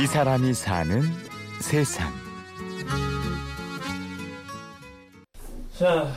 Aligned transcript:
이 0.00 0.06
사람이 0.06 0.54
사는 0.54 1.02
세상. 1.60 2.12
자, 5.76 6.12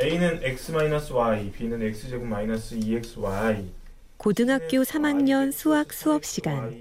A는 0.00 0.40
x-y, 0.42 1.52
B는 1.52 1.82
x제곱 1.82 2.26
마이너스 2.26 2.76
2xy. 2.76 3.64
고등학교 4.16 4.82
3학년 4.82 5.52
수학 5.52 5.92
수업 5.92 6.24
시간 6.24 6.74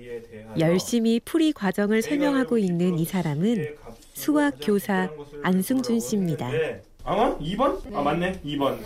열심히 0.57 1.19
풀이 1.23 1.53
과정을 1.53 2.01
설명하고 2.01 2.57
있는 2.57 2.97
이 2.97 3.05
사람은 3.05 3.75
수학 4.15 4.55
교사 4.59 5.09
안승준 5.43 5.99
씨입니다. 5.99 6.49
아마 7.03 7.37
2번? 7.37 7.95
아 7.95 8.01
맞네 8.01 8.39
2번. 8.43 8.79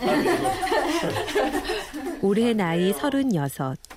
올해 2.22 2.54
나이 2.54 2.92
36. 2.92 3.89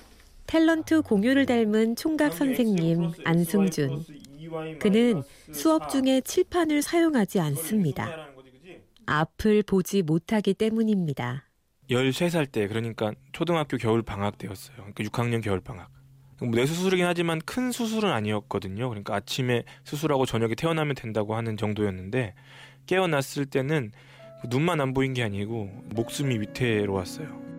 탤런트 0.47 1.03
공유를 1.03 1.45
닮은 1.45 1.95
총각 1.95 2.33
선생님 2.33 3.11
안승준. 3.23 4.03
그는 4.79 5.23
수업 5.51 5.89
중에 5.89 6.21
칠판을 6.21 6.81
사용하지 6.81 7.39
않습니다. 7.39 8.27
앞을 9.05 9.63
보지 9.63 10.01
못하기 10.03 10.53
때문입니다. 10.53 11.49
13살 11.89 12.51
때 12.51 12.67
그러니까 12.67 13.13
초등학교 13.31 13.77
겨울 13.77 14.01
방학 14.01 14.37
때였어요. 14.37 14.77
그러니까 14.77 15.03
6학년 15.03 15.43
겨울 15.43 15.59
방학. 15.59 15.89
뇌 16.51 16.65
수술이긴 16.65 17.05
하지만 17.05 17.39
큰 17.39 17.71
수술은 17.71 18.11
아니었거든요. 18.11 18.89
그러니까 18.89 19.15
아침에 19.15 19.63
수술하고 19.83 20.25
저녁에 20.25 20.55
태어나면 20.55 20.95
된다고 20.95 21.35
하는 21.35 21.57
정도였는데 21.57 22.33
깨어났을 22.85 23.45
때는 23.45 23.91
눈만 24.49 24.81
안 24.81 24.93
보인 24.93 25.13
게 25.13 25.23
아니고 25.23 25.69
목숨이 25.95 26.39
위태로웠어요. 26.39 27.52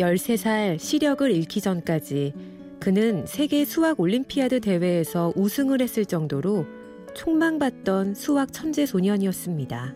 13살 0.00 0.78
시력을 0.78 1.30
잃기 1.30 1.60
전까지 1.60 2.32
그는 2.80 3.26
세계 3.26 3.64
수학 3.64 4.00
올림피아드 4.00 4.60
대회에서 4.60 5.32
우승을 5.36 5.80
했을 5.82 6.06
정도로 6.06 6.66
촉망받던 7.14 8.14
수학 8.14 8.52
천재 8.52 8.86
소년이었습니다. 8.86 9.94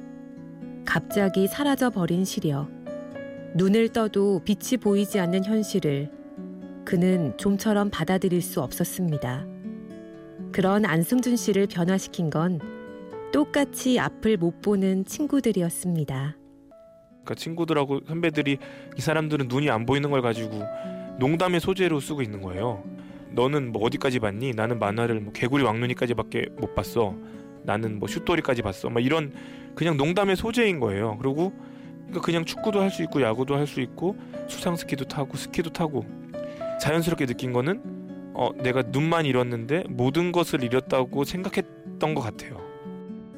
갑자기 0.85 1.47
사라져 1.47 1.91
버린 1.91 2.25
시력. 2.25 2.69
눈을 3.55 3.89
떠도 3.89 4.43
빛이 4.45 4.79
보이지 4.81 5.19
않는 5.19 5.45
현실을 5.45 6.11
그는 6.85 7.37
좀처럼 7.39 7.89
받아들일 7.91 8.43
수 8.43 8.61
없었습니다. 8.61 9.47
그런 10.53 10.85
안승준 10.85 11.37
씨를 11.37 11.67
변화시킨 11.67 12.31
건 12.31 12.61
똑같이 13.33 13.99
앞을 13.99 14.37
못 14.37 14.61
보는 14.61 15.05
친구들이었습니다. 15.07 16.37
그러니까 17.25 17.35
친구들하고 17.35 18.01
선배들이 18.07 18.59
이 18.97 19.01
사람들은 19.01 19.49
눈이 19.49 19.71
안 19.71 19.87
보이는 19.87 20.11
걸 20.11 20.23
가지고 20.23 20.63
농담의 21.19 21.61
소재로 21.61 22.01
쓰고 22.01 22.23
있는 22.23 22.43
거예요. 22.43 22.85
너는 23.33 23.73
뭐 23.73 23.83
어디까지 23.83 24.21
봤니? 24.21 24.53
나는 24.53 24.79
만화를 24.79 25.21
뭐 25.21 25.33
개구리 25.33 25.65
왕눈이까지밖에 25.65 26.47
못 26.59 26.75
봤어. 26.75 27.15
나는 27.65 27.99
뭐 27.99 28.07
슛돌이까지 28.09 28.63
봤어. 28.63 28.91
막 28.91 29.05
이런 29.05 29.33
그냥 29.75 29.97
농담의 29.97 30.37
소재인 30.37 30.79
거예요. 30.79 31.17
그리고 31.19 31.53
그러니까 32.05 32.21
그냥 32.21 32.45
축구도 32.45 32.81
할 32.81 32.91
수 32.91 33.03
있고 33.03 33.23
야구도 33.23 33.57
할 33.57 33.67
수 33.67 33.81
있고 33.81 34.17
수상 34.47 34.77
스키도 34.77 35.07
타고 35.07 35.37
스키도 35.37 35.71
타고 35.71 36.05
자연스럽게 36.81 37.27
느낀 37.27 37.53
거는 37.53 37.81
어 38.35 38.51
내가 38.63 38.83
눈만 38.83 39.25
잃었는데 39.27 39.85
모든 39.89 40.31
것을 40.31 40.63
잃었다고 40.63 41.25
생각했던 41.25 42.15
것 42.15 42.21
같아요. 42.21 42.61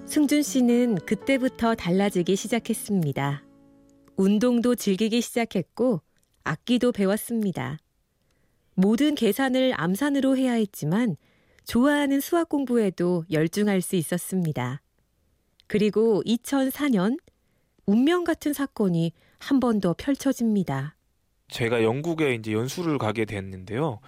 승준 0.07 0.43
씨는 0.43 0.97
그때부터 1.07 1.75
달라지기 1.75 2.37
시작했습니다. 2.37 3.43
운동도 4.17 4.75
즐기기 4.75 5.21
시작했고 5.21 6.01
악기도 6.45 6.93
배웠습니다. 6.93 7.79
모든 8.75 9.15
계산을 9.15 9.73
암산으로 9.77 10.37
해야 10.37 10.53
했지만 10.53 11.17
좋아하는 11.65 12.21
수학 12.21 12.49
공부에도 12.49 13.25
열중할 13.31 13.81
수 13.81 13.97
있었습니다. 13.97 14.83
그리고 15.67 16.23
2004년 16.25 17.19
운명 17.87 18.25
같은 18.25 18.53
사건이 18.53 19.13
한 19.39 19.61
번 19.61 19.81
더 19.81 19.95
펼쳐집니다. 19.97 20.97
제가 21.49 21.83
영국에 21.83 22.35
이제 22.35 22.53
연수를 22.53 22.99
가게 22.99 23.25
됐는데요. 23.25 24.01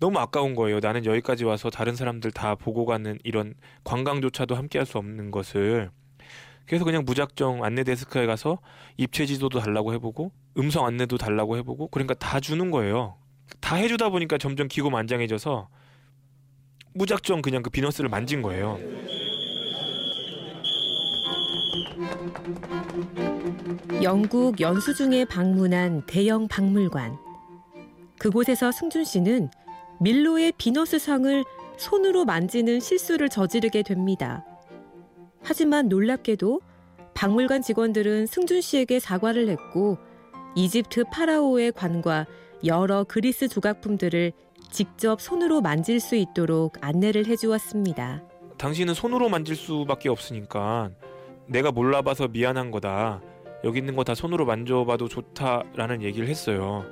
너무 0.00 0.18
아까운 0.18 0.54
거예요. 0.54 0.80
나는 0.80 1.04
여기까지 1.06 1.44
와서 1.44 1.70
다른 1.70 1.96
사람들 1.96 2.32
다 2.32 2.54
보고 2.54 2.84
가는 2.84 3.18
이런 3.24 3.54
관광조차도 3.84 4.54
함께 4.54 4.78
할 4.78 4.86
수 4.86 4.98
없는 4.98 5.30
것을. 5.30 5.90
그래서 6.66 6.84
그냥 6.84 7.04
무작정 7.04 7.64
안내 7.64 7.84
데스크에 7.84 8.26
가서 8.26 8.58
입체 8.96 9.26
지도도 9.26 9.60
달라고 9.60 9.92
해보고 9.94 10.32
음성 10.58 10.86
안내도 10.86 11.18
달라고 11.18 11.56
해보고 11.58 11.88
그러니까 11.88 12.14
다 12.14 12.40
주는 12.40 12.70
거예요. 12.70 13.16
다 13.60 13.76
해주다 13.76 14.08
보니까 14.10 14.38
점점 14.38 14.68
기고만장해져서 14.68 15.68
무작정 16.94 17.42
그냥 17.42 17.62
그 17.62 17.70
비너스를 17.70 18.08
만진 18.08 18.40
거예요. 18.40 18.78
영국 24.02 24.60
연수 24.60 24.94
중에 24.94 25.24
방문한 25.24 26.04
대형 26.06 26.46
박물관. 26.48 27.18
그곳에서 28.18 28.70
승준 28.70 29.04
씨는 29.04 29.50
밀로의 30.00 30.52
비너스 30.56 30.98
상을 30.98 31.44
손으로 31.76 32.24
만지는 32.24 32.80
실수를 32.80 33.28
저지르게 33.28 33.82
됩니다. 33.82 34.44
하지만 35.44 35.88
놀랍게도 35.88 36.60
박물관 37.14 37.62
직원들은 37.62 38.26
승준 38.26 38.60
씨에게 38.60 38.98
사과를 38.98 39.48
했고 39.48 39.98
이집트 40.56 41.04
파라오의 41.12 41.72
관과 41.72 42.26
여러 42.64 43.04
그리스 43.04 43.46
조각품들을 43.48 44.32
직접 44.70 45.20
손으로 45.20 45.60
만질 45.60 46.00
수 46.00 46.16
있도록 46.16 46.78
안내를 46.80 47.26
해주었습니다. 47.26 48.22
당신은 48.56 48.94
손으로 48.94 49.28
만질 49.28 49.54
수밖에 49.54 50.08
없으니까 50.08 50.90
내가 51.46 51.70
몰라봐서 51.70 52.28
미안한 52.28 52.70
거다. 52.70 53.20
여기 53.64 53.78
있는 53.78 53.96
거 53.96 54.04
다 54.04 54.14
손으로 54.14 54.44
만져봐도 54.46 55.08
좋다라는 55.08 56.02
얘기를 56.02 56.28
했어요. 56.28 56.84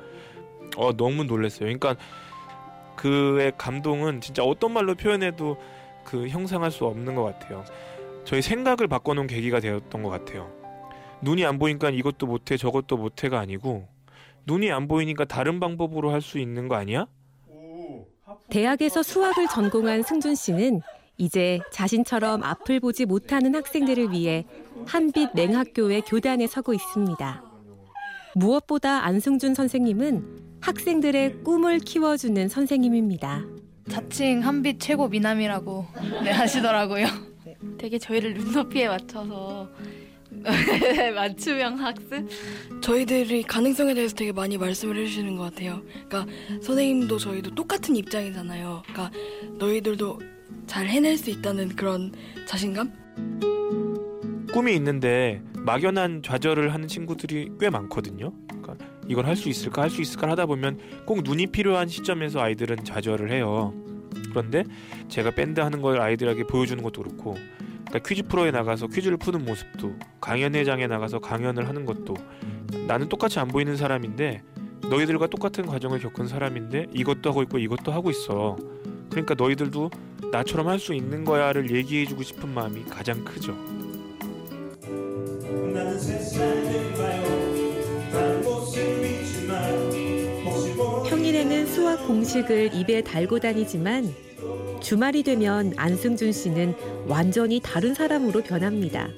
어 0.77 0.93
너무 0.97 1.25
놀랐어요. 1.25 1.61
그러니까 1.61 1.97
그의 2.97 3.53
감동은 3.59 4.21
진짜 4.21 4.43
어떤 4.45 4.73
말로 4.73 4.95
표현해도 4.95 5.57
그 6.05 6.29
형상할 6.29 6.71
수 6.71 6.85
없는 6.87 7.15
것 7.15 7.25
같아요. 7.25 7.65
저희 8.25 8.41
생각을 8.43 8.89
바꿔놓은 8.89 9.27
계기가 9.27 9.61
되었던 9.61 10.03
것 10.03 10.09
같아요. 10.11 10.51
눈이 11.23 11.45
안 11.45 11.59
보니까 11.59 11.91
이것도 11.91 12.27
못해 12.27 12.57
저것도 12.57 12.97
못해가 12.97 13.39
아니고 13.41 13.87
눈이 14.47 14.71
안 14.73 14.89
보이니까 14.89 15.25
다른 15.25 15.61
방법으로 15.61 16.11
할 16.11 16.21
수 16.21 16.39
있는 16.39 16.69
거 16.69 16.75
아니야? 16.77 17.07
대학에서 18.49 19.03
수학을 19.03 19.47
전공한 19.49 20.03
승준 20.03 20.35
씨는 20.35 20.81
이제 21.19 21.61
자신처럼 21.71 22.43
앞을 22.43 22.81
보지 22.81 23.05
못하는 23.07 23.55
학생들을 23.55 24.11
위해 24.13 24.47
한빛 24.87 25.31
맹학교의 25.35 26.03
교단에 26.03 26.47
서고 26.47 26.73
있습니다. 26.75 27.45
무엇보다 28.35 29.05
안승준 29.05 29.55
선생님은 29.55 30.59
학생들의 30.61 31.43
꿈을 31.45 31.79
키워주는 31.81 32.49
선생님입니다. 32.49 33.45
자칭 33.91 34.45
한빛 34.45 34.81
최고 34.81 35.09
미남이라고 35.09 35.87
네, 36.25 36.31
하시더라고요. 36.31 37.07
되게 37.83 37.99
저희를 37.99 38.35
눈높이에 38.35 38.87
맞춰서 38.87 39.69
맞춤형 41.17 41.81
학습? 41.81 42.29
저희들이 42.81 43.43
가능성에 43.43 43.93
대해서 43.95 44.15
되게 44.15 44.31
많이 44.31 44.57
말씀을 44.57 44.97
해주시는 44.99 45.37
것 45.37 45.53
같아요. 45.53 45.83
그러니까 46.09 46.27
선생님도 46.63 47.19
저희도 47.19 47.57
똑같은 47.57 47.97
입장이잖아요. 47.97 48.85
그러니까 48.87 49.11
너희들도 49.59 50.21
잘 50.69 50.87
해낼 50.87 51.19
수 51.19 51.31
있다는 51.31 51.71
그런 51.71 52.13
자신감? 52.47 52.93
꿈이 54.53 54.77
있는데 54.77 55.43
막연한 55.55 56.23
좌절을 56.23 56.73
하는 56.73 56.87
친구들이 56.87 57.51
꽤 57.59 57.69
많거든요. 57.69 58.33
그러니까 58.49 58.77
이걸 59.09 59.27
할 59.27 59.35
수 59.35 59.49
있을까 59.49 59.83
할 59.83 59.91
수 59.91 60.01
있을까 60.01 60.31
하다 60.31 60.47
보면 60.47 60.79
꼭 61.05 61.23
눈이 61.25 61.49
필요한 61.49 61.89
시점에서 61.89 62.41
아이들은 62.41 62.85
좌절을 62.85 63.33
해요. 63.33 63.75
그런데 64.31 64.63
제가 65.09 65.33
밴드 65.33 65.59
하는 65.61 65.83
걸 65.83 66.01
아이들에게 66.01 66.45
보여주는 66.45 66.81
것도 66.83 67.03
그렇고 67.03 67.37
그러니까 67.93 68.09
퀴즈 68.09 68.23
프로에 68.23 68.51
나가서 68.51 68.87
퀴즈를 68.87 69.19
푸는 69.19 69.45
모습도 69.45 69.95
강연회장에 70.23 70.87
나가서 70.87 71.19
강연을 71.19 71.69
하는 71.69 71.85
것도 71.85 72.15
나는 72.89 73.11
똑같이 73.11 73.39
안 73.39 73.49
보이는 73.49 73.77
사람인데 73.77 74.43
너희들과 74.89 75.27
똑같은 75.27 75.67
과정을 75.67 75.99
겪은 76.01 76.27
사람인데 76.27 76.87
이것도 76.95 77.29
하고 77.29 77.43
있고 77.43 77.59
이것도 77.59 77.93
하고 77.93 78.11
있어. 78.11 78.57
그러니까 79.11 79.35
너희들도 79.35 79.91
나처럼 80.33 80.69
할 80.69 80.79
수 80.79 80.95
있는 80.95 81.25
거야를 81.27 81.71
얘기해주고 81.71 82.23
싶은 82.23 82.49
마음이 82.49 82.85
가장 82.85 83.23
크죠. 83.25 83.55
평일에는 91.09 91.67
수학 91.67 92.07
공식을 92.07 92.71
입에 92.75 93.03
달고 93.03 93.39
다니지만 93.41 94.13
주말이 94.81 95.23
되면 95.23 95.73
안승준 95.77 96.33
씨는 96.33 96.75
완전히 97.07 97.61
다른 97.61 97.95
사람으로 97.95 98.43
변합니다. 98.43 99.09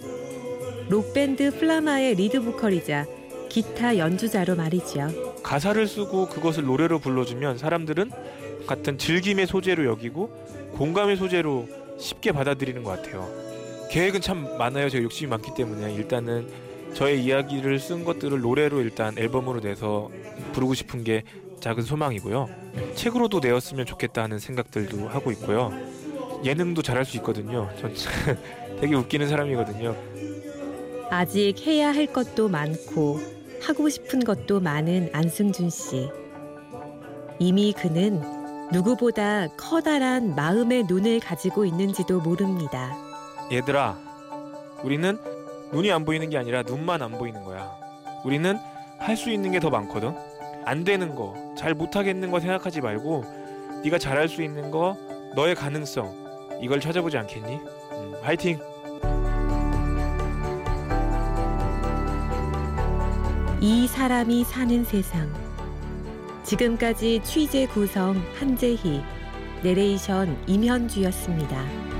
록밴드 0.88 1.58
플라마의 1.58 2.14
리드 2.16 2.42
보컬이자 2.42 3.06
기타 3.48 3.96
연주자로 3.96 4.56
말이죠. 4.56 5.42
가사를 5.42 5.86
쓰고 5.86 6.28
그것을 6.28 6.64
노래로 6.64 6.98
불러주면 6.98 7.58
사람들은 7.58 8.10
같은 8.66 8.98
즐김의 8.98 9.46
소재로 9.46 9.84
여기고 9.84 10.30
공감의 10.72 11.16
소재로 11.16 11.68
쉽게 11.98 12.32
받아들이는 12.32 12.82
것 12.82 12.90
같아요. 12.90 13.28
계획은 13.90 14.20
참 14.20 14.58
많아요. 14.58 14.88
제가 14.88 15.04
욕심이 15.04 15.30
많기 15.30 15.50
때문에 15.56 15.94
일단은 15.94 16.48
저의 16.94 17.24
이야기를 17.24 17.78
쓴 17.78 18.04
것들을 18.04 18.40
노래로 18.40 18.80
일단 18.80 19.16
앨범으로 19.16 19.60
내서 19.60 20.10
부르고 20.52 20.74
싶은 20.74 21.04
게 21.04 21.22
작은 21.60 21.82
소망이고요. 21.82 22.48
책으로도 22.94 23.40
내었으면 23.40 23.86
좋겠다는 23.86 24.38
생각들도 24.38 25.08
하고 25.08 25.30
있고요. 25.32 25.72
예능도 26.44 26.82
잘할 26.82 27.04
수 27.04 27.16
있거든요. 27.18 27.70
전 27.80 27.94
되게 28.80 28.94
웃기는 28.94 29.28
사람이거든요. 29.28 29.96
아직 31.10 31.54
해야 31.66 31.92
할 31.92 32.06
것도 32.06 32.48
많고 32.48 33.20
하고 33.62 33.88
싶은 33.88 34.20
것도 34.24 34.60
많은 34.60 35.10
안승준 35.12 35.70
씨. 35.70 36.08
이미 37.38 37.72
그는 37.72 38.20
누구보다 38.72 39.48
커다란 39.56 40.34
마음의 40.34 40.84
눈을 40.84 41.20
가지고 41.20 41.64
있는지도 41.64 42.20
모릅니다. 42.20 42.94
얘들아, 43.50 43.98
우리는 44.82 45.18
눈이 45.72 45.90
안 45.92 46.04
보이는 46.04 46.28
게 46.30 46.36
아니라 46.38 46.62
눈만 46.62 47.00
안 47.02 47.12
보이는 47.12 47.42
거야. 47.44 47.70
우리는 48.24 48.56
할 48.98 49.16
수 49.16 49.30
있는 49.30 49.50
게 49.52 49.60
더 49.60 49.68
많거든. 49.70 50.14
안 50.66 50.84
되는 50.84 51.14
거, 51.14 51.34
잘 51.56 51.74
못하겠는 51.74 52.30
거 52.30 52.40
생각하지 52.40 52.80
말고 52.80 53.24
네가 53.84 53.98
잘할 53.98 54.28
수 54.28 54.42
있는 54.42 54.70
거, 54.70 54.96
너의 55.34 55.54
가능성 55.54 56.58
이걸 56.62 56.80
찾아보지 56.80 57.18
않겠니? 57.18 57.56
음, 57.92 58.14
화이팅! 58.22 58.58
이 63.60 63.86
사람이 63.86 64.44
사는 64.44 64.84
세상. 64.84 65.32
지금까지 66.42 67.20
취재 67.24 67.66
구성 67.66 68.22
한재희, 68.38 69.02
내레이션 69.62 70.36
임현주였습니다. 70.46 71.93